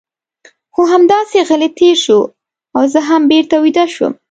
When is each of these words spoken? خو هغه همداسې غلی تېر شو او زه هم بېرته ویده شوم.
خو 0.73 0.81
هغه 0.83 0.91
همداسې 0.93 1.37
غلی 1.49 1.69
تېر 1.79 1.95
شو 2.05 2.19
او 2.75 2.83
زه 2.93 2.99
هم 3.09 3.21
بېرته 3.31 3.55
ویده 3.59 3.85
شوم. 3.93 4.13